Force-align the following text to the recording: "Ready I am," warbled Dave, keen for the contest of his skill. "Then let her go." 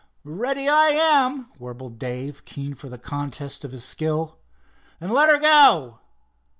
"Ready 0.23 0.67
I 0.67 0.87
am," 0.87 1.47
warbled 1.59 1.99
Dave, 1.99 2.43
keen 2.43 2.73
for 2.73 2.89
the 2.89 2.97
contest 2.97 3.63
of 3.63 3.71
his 3.71 3.83
skill. 3.85 4.39
"Then 4.99 5.11
let 5.11 5.29
her 5.29 5.37
go." 5.37 5.99